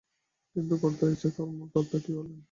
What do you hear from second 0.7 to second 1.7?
কর্তার ইচ্ছায় কর্ম,